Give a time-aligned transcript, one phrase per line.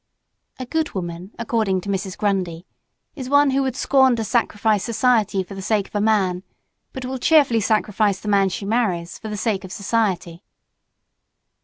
[0.57, 2.17] A "good woman," according to Mrs.
[2.17, 2.65] Grundy,
[3.15, 6.41] is one who would scorn to sacrifice society for the sake of a man
[6.91, 10.43] but will cheerfully sacrifice the man she marries for the sake of society.